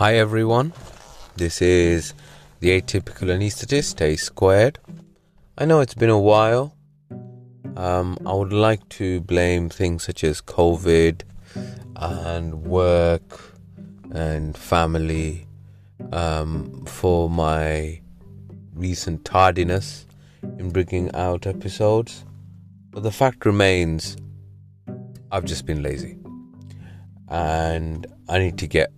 [0.00, 0.72] Hi everyone,
[1.36, 2.14] this is
[2.60, 4.78] the Atypical Anesthetist, A squared.
[5.58, 6.74] I know it's been a while.
[7.76, 11.20] Um, I would like to blame things such as COVID
[11.96, 13.54] and work
[14.10, 15.46] and family
[16.12, 18.00] um, for my
[18.72, 20.06] recent tardiness
[20.42, 22.24] in bringing out episodes.
[22.90, 24.16] But the fact remains,
[25.30, 26.16] I've just been lazy.
[27.28, 28.90] And I need to get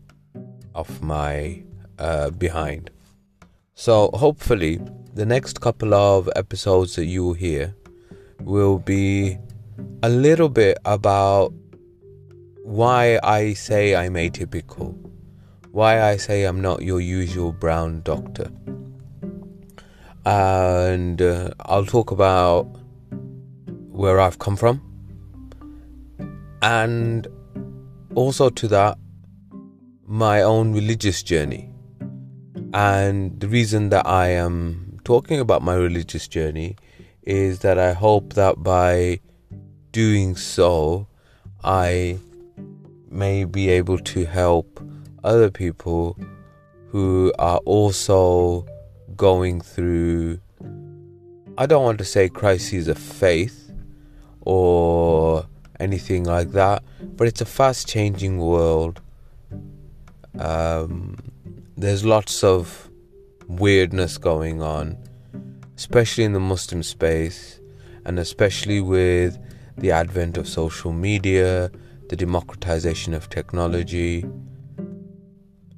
[0.75, 1.63] off my
[1.99, 2.91] uh, behind.
[3.75, 4.81] So, hopefully,
[5.15, 7.75] the next couple of episodes that you hear
[8.41, 9.39] will be
[10.03, 11.53] a little bit about
[12.65, 14.97] why I say I'm atypical,
[15.71, 18.51] why I say I'm not your usual brown doctor.
[20.25, 22.65] And uh, I'll talk about
[23.91, 24.81] where I've come from.
[26.63, 27.27] And
[28.15, 28.99] also to that,
[30.07, 31.71] my own religious journey.
[32.75, 36.77] And the reason that I am talking about my religious journey
[37.23, 39.21] is that I hope that by
[39.93, 41.07] doing so,
[41.63, 42.19] I
[43.11, 44.81] may be able to help
[45.23, 46.19] other people
[46.89, 48.67] who are also
[49.17, 50.41] going through,
[51.57, 53.71] I don't want to say crises of faith
[54.41, 55.47] or
[55.79, 56.83] anything like that,
[57.17, 59.01] but it's a fast changing world
[60.39, 61.17] um,
[61.77, 62.91] there's lots of
[63.49, 64.97] weirdness going on,
[65.77, 67.61] especially in the Muslim space,
[68.05, 69.39] and especially with
[69.77, 71.71] the advent of social media,
[72.09, 74.25] the democratization of technology.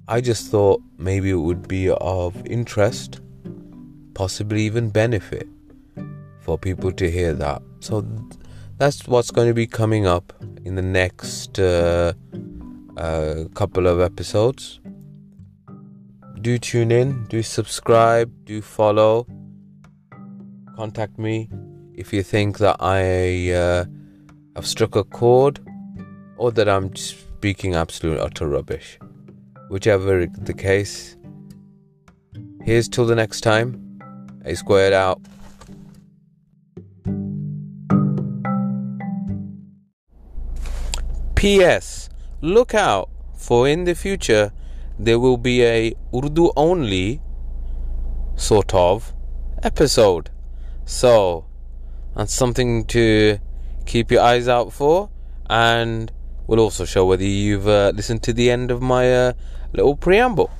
[0.08, 3.20] I just thought maybe it would be of interest,
[4.14, 5.48] possibly even benefit
[6.40, 7.62] for people to hear that.
[7.80, 8.06] So
[8.76, 10.32] that's what's going to be coming up
[10.64, 12.12] in the next uh,
[12.96, 14.80] a couple of episodes.
[16.40, 19.26] Do tune in, do subscribe, do follow.
[20.76, 21.48] Contact me
[21.94, 23.84] if you think that I uh,
[24.56, 25.60] have struck a chord
[26.36, 28.98] or that I'm speaking absolute utter rubbish.
[29.70, 31.16] Whichever the case,
[32.62, 33.80] here's till the next time.
[34.44, 35.20] A squared out.
[41.34, 42.10] P.S
[42.44, 44.52] look out for in the future
[44.98, 47.20] there will be a Urdu only
[48.36, 49.12] sort of
[49.62, 50.30] episode.
[50.84, 51.46] So
[52.14, 53.38] that's something to
[53.86, 55.10] keep your eyes out for,
[55.48, 56.12] and
[56.46, 59.32] we'll also show whether you've uh, listened to the end of my uh,
[59.72, 60.50] little preamble.